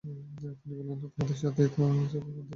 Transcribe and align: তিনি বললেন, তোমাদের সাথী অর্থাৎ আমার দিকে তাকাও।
তিনি 0.59 0.73
বললেন, 0.79 1.09
তোমাদের 1.13 1.37
সাথী 1.41 1.61
অর্থাৎ 1.61 1.83
আমার 1.83 2.03
দিকে 2.03 2.19
তাকাও। 2.19 2.43